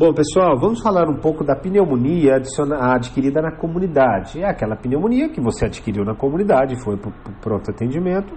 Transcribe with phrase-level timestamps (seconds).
[0.00, 2.40] Bom, pessoal, vamos falar um pouco da pneumonia
[2.90, 4.40] adquirida na comunidade.
[4.40, 7.12] É aquela pneumonia que você adquiriu na comunidade, foi para o
[7.42, 8.32] pronto atendimento,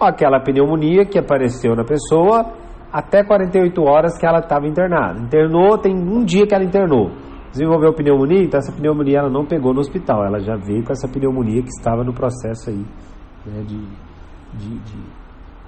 [0.00, 2.52] ou aquela pneumonia que apareceu na pessoa
[2.92, 5.20] até 48 horas que ela estava internada.
[5.20, 7.12] Internou, tem um dia que ela internou.
[7.52, 11.06] Desenvolveu pneumonia, então essa pneumonia ela não pegou no hospital, ela já veio com essa
[11.06, 12.84] pneumonia que estava no processo aí
[13.46, 13.78] né, de,
[14.58, 14.98] de, de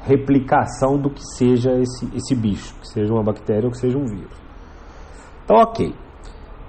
[0.02, 4.06] replicação do que seja esse, esse bicho, que seja uma bactéria ou que seja um
[4.06, 4.45] vírus.
[5.46, 5.94] Então, ok.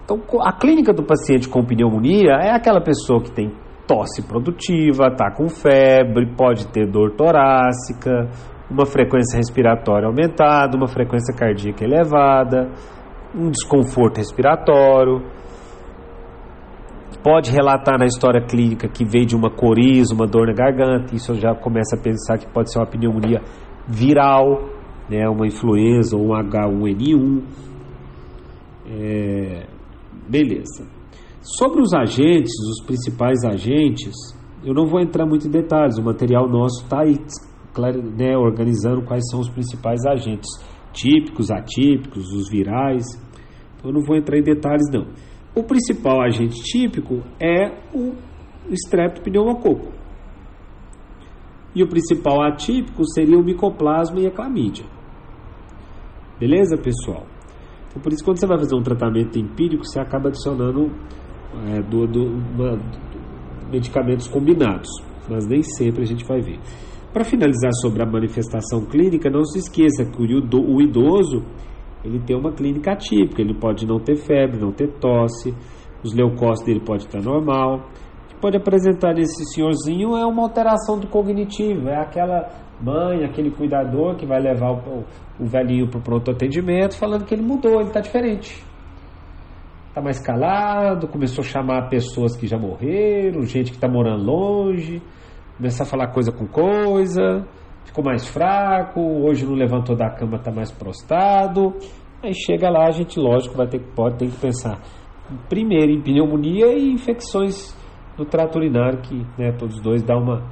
[0.06, 3.52] Então, a clínica do paciente com pneumonia é aquela pessoa que tem
[3.88, 8.30] tosse produtiva, está com febre, pode ter dor torácica,
[8.70, 12.70] uma frequência respiratória aumentada, uma frequência cardíaca elevada,
[13.34, 15.24] um desconforto respiratório.
[17.24, 21.32] Pode relatar na história clínica que veio de uma coriza, uma dor na garganta, isso
[21.32, 23.42] eu já começo a pensar que pode ser uma pneumonia
[23.88, 24.70] viral,
[25.10, 27.42] né, uma influenza ou um H1N1.
[28.90, 29.68] É,
[30.30, 30.88] beleza.
[31.42, 34.14] Sobre os agentes, os principais agentes,
[34.64, 37.18] eu não vou entrar muito em detalhes, o material nosso está aí
[38.18, 40.50] né, organizando quais são os principais agentes
[40.92, 43.06] típicos, atípicos, os virais.
[43.78, 45.08] Então, eu não vou entrar em detalhes não.
[45.56, 48.14] O principal agente típico é o
[48.72, 49.92] streptopneumococo.
[51.76, 54.86] E o principal atípico seria o micoplasma e a clamídia.
[56.40, 57.26] Beleza, pessoal?
[57.88, 60.92] Então, por isso, quando você vai fazer um tratamento empírico, você acaba adicionando
[61.68, 62.80] é, do, do, uma,
[63.72, 64.90] medicamentos combinados,
[65.30, 66.60] mas nem sempre a gente vai ver.
[67.14, 71.44] Para finalizar sobre a manifestação clínica, não se esqueça que o idoso
[72.04, 75.54] ele tem uma clínica atípica, ele pode não ter febre, não ter tosse,
[76.04, 77.88] os leucócitos dele pode estar normal.
[78.26, 82.50] O que pode apresentar nesse senhorzinho é uma alteração do cognitivo, é aquela
[82.82, 85.04] mãe, aquele cuidador que vai levar o,
[85.40, 88.64] o velhinho para o pronto atendimento falando que ele mudou, ele está diferente.
[89.90, 95.02] Está mais calado, começou a chamar pessoas que já morreram, gente que está morando longe,
[95.58, 97.48] começar a falar coisa com coisa,
[97.84, 101.74] ficou mais fraco, hoje não levantou da cama, está mais prostrado.
[102.24, 104.80] Aí chega lá, a gente, lógico, vai ter, pode ter que pensar
[105.50, 107.76] primeiro em pneumonia e infecções
[108.18, 110.44] no trato urinário, que né, todos dois dá uma,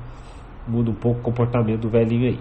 [0.68, 2.40] muda um pouco o comportamento do velhinho aí.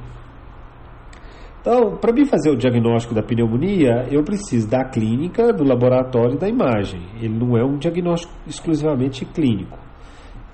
[1.61, 6.39] Então, para mim fazer o diagnóstico da pneumonia, eu preciso da clínica, do laboratório e
[6.39, 7.01] da imagem.
[7.17, 9.79] Ele não é um diagnóstico exclusivamente clínico.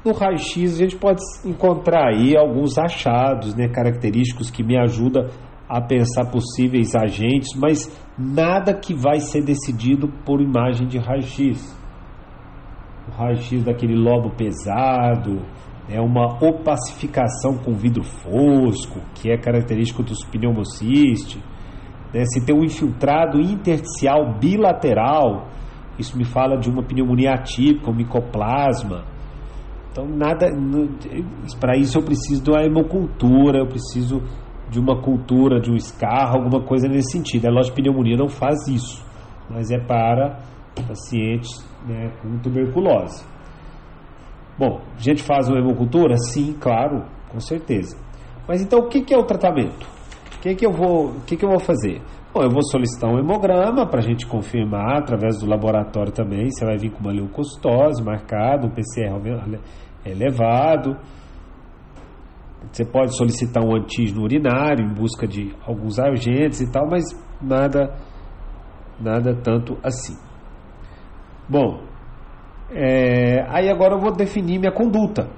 [0.04, 5.26] No raio-x a gente pode encontrar aí alguns achados, né, característicos que me ajudam
[5.68, 11.76] a pensar possíveis agentes, mas nada que vai ser decidido por imagem de raio-x.
[13.08, 15.42] O raio-x daquele lobo pesado,
[15.90, 21.42] é uma opacificação com vidro fosco, que é característico dos pneumocistes.
[22.14, 22.24] Né?
[22.26, 25.48] Se tem um infiltrado intersticial bilateral,
[25.98, 29.04] isso me fala de uma pneumonia atípica, um micoplasma.
[29.90, 30.46] Então, nada.
[31.58, 34.22] Para isso, eu preciso de uma hemocultura, eu preciso
[34.70, 37.46] de uma cultura, de um escarro, alguma coisa nesse sentido.
[37.46, 39.04] A loja de pneumonia não faz isso,
[39.50, 40.38] mas é para
[40.86, 41.50] pacientes
[41.84, 43.24] né, com tuberculose.
[44.60, 46.18] Bom, a gente faz uma hemocultura?
[46.18, 47.96] Sim, claro, com certeza.
[48.46, 49.88] Mas então o que, que é o tratamento?
[50.36, 52.02] O que, que, eu, vou, o que, que eu vou fazer?
[52.34, 56.50] Bom, eu vou solicitar um hemograma para a gente confirmar através do laboratório também.
[56.50, 59.18] Você vai vir com uma leucocitose marcada, um PCR
[60.04, 60.94] elevado.
[62.70, 67.04] Você pode solicitar um antígeno urinário em busca de alguns agentes e tal, mas
[67.40, 67.96] nada,
[69.00, 70.18] nada tanto assim.
[71.48, 71.89] Bom,
[72.72, 75.28] é, aí agora eu vou definir minha conduta.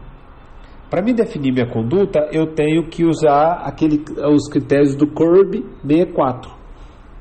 [0.90, 6.50] Para me definir minha conduta, eu tenho que usar aquele, os critérios do CURB 64.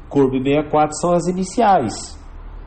[0.10, 2.20] CURB 64 são as iniciais.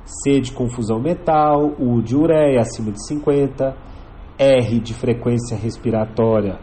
[0.04, 3.76] C de confusão metal, U de ureia acima de 50,
[4.38, 6.58] R de frequência respiratória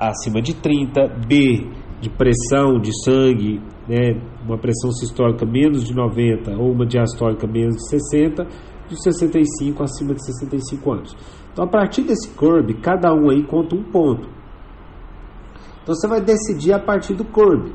[0.00, 1.68] acima de 30, B
[2.00, 7.76] de pressão de sangue, né, uma pressão sistólica menos de 90 ou uma diastólica menos
[7.76, 8.46] de 60
[8.90, 11.16] de 65 acima de 65 anos.
[11.52, 14.28] Então, a partir desse curve, cada um aí conta um ponto.
[15.82, 17.72] Então, você vai decidir a partir do curve.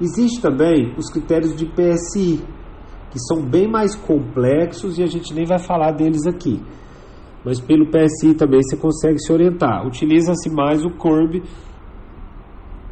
[0.00, 2.44] Existe também os critérios de PSI,
[3.10, 6.62] que são bem mais complexos e a gente nem vai falar deles aqui.
[7.44, 9.86] Mas pelo PSI também você consegue se orientar.
[9.86, 11.42] Utiliza-se mais o curve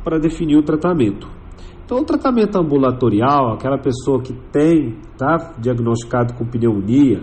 [0.03, 1.29] para definir o tratamento.
[1.87, 7.23] Então, o tratamento ambulatorial, aquela pessoa que tem, está diagnosticado com pneumonia,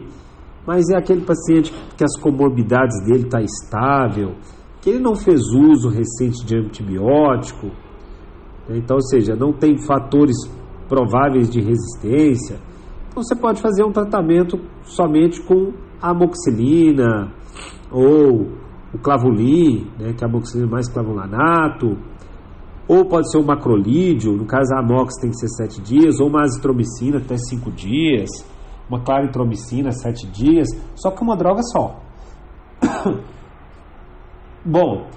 [0.65, 4.36] mas é aquele paciente que as comorbidades dele estão tá estável,
[4.81, 7.68] que ele não fez uso recente de antibiótico,
[8.69, 8.77] né?
[8.77, 10.38] então, ou seja, não tem fatores
[10.88, 12.57] prováveis de resistência,
[13.09, 17.33] Então você pode fazer um tratamento somente com amoxicilina
[17.92, 18.48] ou
[18.94, 21.98] o clavulin, né, que é a amoxicilina mais clavulanato,
[22.88, 26.27] ou pode ser o macrolídeo, no caso a amox tem que ser 7 dias, ou
[26.27, 28.30] uma azitromicina até 5 dias,
[28.89, 32.00] uma claritromicina 7 dias, só que uma droga só.
[34.65, 35.07] Bom,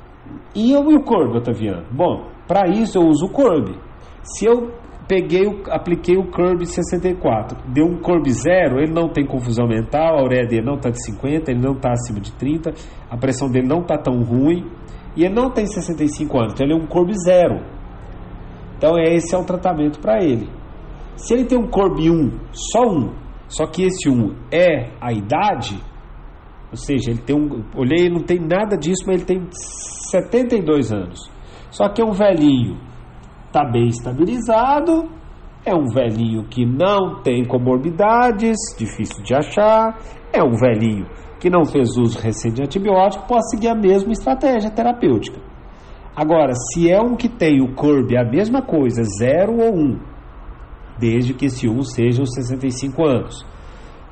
[0.55, 1.85] e, eu, e o Corb, Otaviano?
[1.91, 3.75] Bom, para isso eu uso o Corb.
[4.23, 4.73] Se eu
[5.07, 10.25] peguei, apliquei o Curb 64, deu um Curb zero, ele não tem confusão mental, a
[10.25, 12.73] ureia dele não está de 50, ele não está acima de 30,
[13.09, 14.65] a pressão dele não está tão ruim,
[15.17, 17.61] e ele não tem 65 anos, então ele é um Curb zero.
[18.77, 20.49] Então esse é o tratamento para ele.
[21.17, 23.15] Se ele tem um Curb 1, só um,
[23.49, 25.83] só que esse 1 é a idade,
[26.71, 27.65] ou seja, ele tem um.
[27.75, 31.31] Olhei, não tem nada disso, mas ele tem 72 anos.
[31.71, 32.77] Só que é um velhinho
[33.47, 35.09] está bem estabilizado,
[35.65, 39.99] é um velhinho que não tem comorbidades, difícil de achar,
[40.31, 41.07] é um velhinho
[41.41, 45.39] que não fez uso recente de antibiótico, pode seguir a mesma estratégia terapêutica.
[46.15, 50.01] Agora, se é um que tem o CURB, a mesma coisa, 0 ou 1, um,
[50.99, 53.47] desde que esse 1 um seja os 65 anos.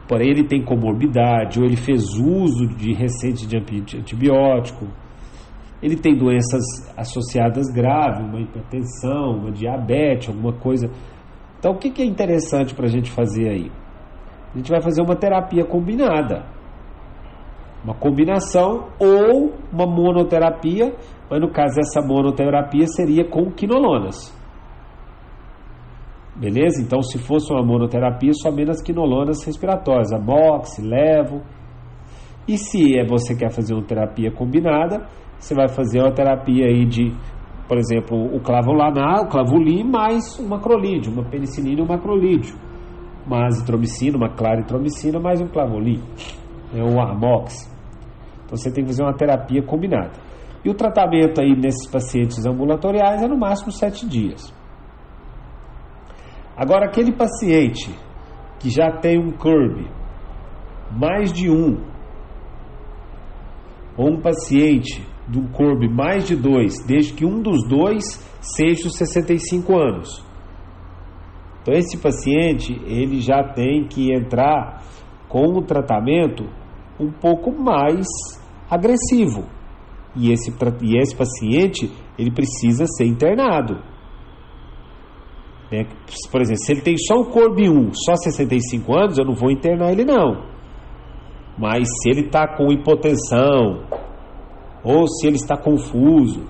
[0.06, 4.86] Porém, ele tem comorbidade, ou ele fez uso de recente de antibiótico,
[5.82, 6.62] ele tem doenças
[6.96, 10.90] associadas graves, uma hipertensão, uma diabetes, alguma coisa.
[11.58, 13.70] Então, o que é interessante para a gente fazer aí?
[14.54, 16.53] A gente vai fazer uma terapia combinada.
[17.84, 20.94] Uma combinação ou uma monoterapia,
[21.30, 24.34] mas no caso essa monoterapia seria com quinolonas.
[26.34, 26.82] Beleza?
[26.82, 31.42] Então, se fosse uma monoterapia, só menos quinolonas respiratórias, a MOX, levo.
[32.48, 35.06] E se é você quer fazer uma terapia combinada,
[35.38, 37.14] você vai fazer uma terapia aí de,
[37.68, 42.56] por exemplo, o clavulanar, o mais um macrolídeo, uma penicilina e um macrolídeo,
[43.26, 46.02] uma azitromicina, uma claritromicina mais um clavulin,
[46.74, 47.73] é o amox.
[48.44, 50.12] Então você tem que fazer uma terapia combinada.
[50.64, 54.52] E o tratamento aí nesses pacientes ambulatoriais é no máximo sete dias.
[56.56, 57.94] Agora, aquele paciente
[58.60, 59.90] que já tem um CURB,
[60.92, 61.82] mais de um,
[63.96, 68.04] ou um paciente de um corpo mais de dois, desde que um dos dois
[68.40, 70.24] seja os 65 anos.
[71.62, 74.82] Então esse paciente ele já tem que entrar
[75.28, 76.44] com o tratamento
[76.98, 78.06] um pouco mais
[78.70, 79.44] agressivo.
[80.16, 83.78] E esse, e esse paciente ele precisa ser internado.
[85.70, 85.86] Né?
[86.30, 89.50] Por exemplo, se ele tem só o corpo 1, só 65 anos, eu não vou
[89.50, 90.44] internar ele não.
[91.58, 93.84] Mas se ele está com hipotensão,
[94.82, 96.42] ou se ele está confuso,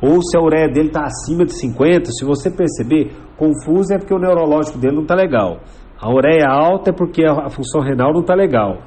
[0.00, 4.14] ou se a ureia dele está acima de 50, se você perceber, confuso é porque
[4.14, 5.60] o neurológico dele não está legal.
[6.00, 8.78] A ureia alta é porque a função renal não está legal.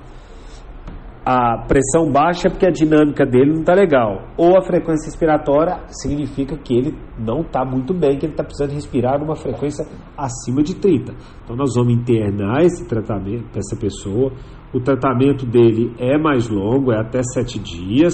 [1.25, 4.27] A pressão baixa é porque a dinâmica dele não está legal.
[4.37, 8.75] Ou a frequência respiratória significa que ele não está muito bem, que ele está precisando
[8.75, 11.15] respirar numa frequência acima de 30.
[11.43, 14.31] Então nós vamos internar esse tratamento dessa pessoa.
[14.71, 18.13] O tratamento dele é mais longo, é até 7 dias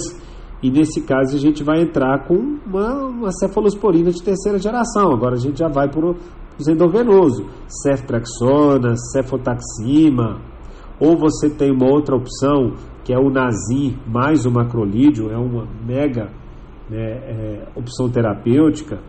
[0.62, 5.12] e nesse caso a gente vai entrar com uma, uma cefalosporina de terceira geração.
[5.12, 6.14] Agora a gente já vai para
[6.58, 10.40] os endovenoso, ceftraxona, cefotaxima,
[11.00, 15.66] ou você tem uma outra opção que é o Nazim mais o macrolídeo, é uma
[15.84, 16.30] mega
[16.88, 19.00] né, é, opção terapêutica.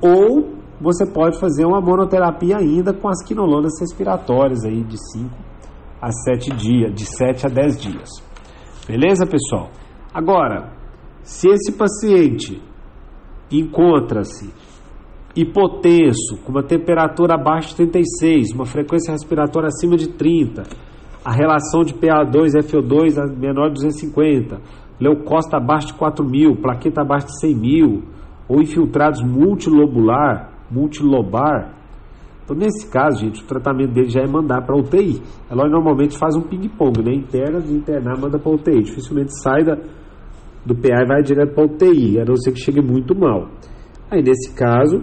[0.00, 5.30] Ou você pode fazer uma monoterapia ainda com as quinolonas respiratórias aí de 5
[6.00, 8.08] a 7 dias, de 7 a 10 dias.
[8.86, 9.70] Beleza, pessoal?
[10.12, 10.72] Agora,
[11.22, 12.60] se esse paciente
[13.50, 14.52] encontra-se
[15.34, 20.64] hipotenso, com uma temperatura abaixo de 36, uma frequência respiratória acima de 30,
[21.24, 24.60] a relação de PA2 e FO2 é menor de 250,
[25.00, 28.02] leucócito abaixo de 4 mil, plaqueta abaixo de 100 mil,
[28.48, 31.82] ou infiltrados multilobular, multilobar,
[32.44, 35.22] então, nesse caso, gente, o tratamento dele já é mandar para UTI.
[35.48, 37.14] Ela normalmente faz um ping-pong, né?
[37.14, 38.82] Interna, internar, manda para UTI.
[38.82, 39.76] Dificilmente sai da,
[40.66, 43.48] do PA e vai direto para UTI, a não ser que chegue muito mal.
[44.10, 45.02] Aí, nesse caso,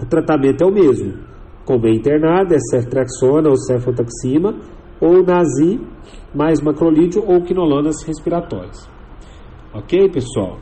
[0.00, 1.12] o tratamento é o mesmo.
[1.66, 4.54] Como é internado, é ceftriaxona ou cefotaxima,
[5.00, 5.80] ou nazi,
[6.34, 8.88] mais macrolídeo ou quinolonas respiratórias.
[9.74, 10.58] Ok, pessoal?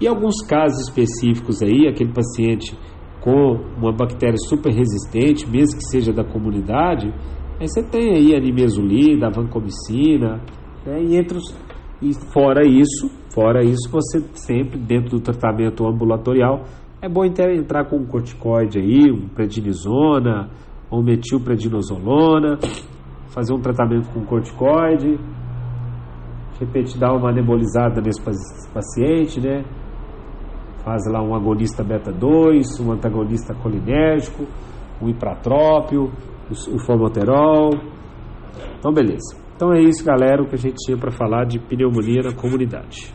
[0.00, 2.76] E alguns casos específicos aí, aquele paciente
[3.20, 7.12] com uma bactéria super resistente, mesmo que seja da comunidade,
[7.60, 10.40] aí você tem aí a nimesulida, a vancomicina,
[10.86, 11.56] né, e entre os,
[12.00, 16.64] e fora isso, fora isso, você sempre dentro do tratamento ambulatorial
[17.00, 20.50] é bom entrar com um corticoide aí, um prednisona,
[20.90, 22.58] ou metilprednisolona,
[23.38, 28.20] fazer um tratamento com corticoide, de repente dar uma nebulizada nesse
[28.74, 29.64] paciente, né?
[30.84, 34.44] Faz lá um agonista beta 2, um antagonista colinérgico,
[35.00, 36.10] um hipratrópio,
[36.50, 37.70] o formoterol.
[38.76, 39.40] Então, beleza.
[39.54, 43.14] Então é isso, galera, o que a gente tinha para falar de pneumonia na comunidade.